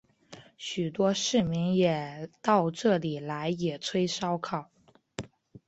[0.57, 4.71] 许多市民也到这里来野炊烧烤。